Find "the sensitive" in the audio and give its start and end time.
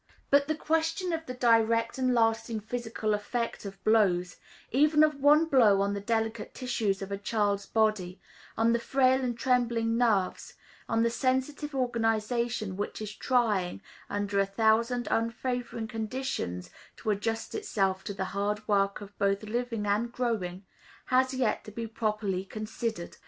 11.03-11.75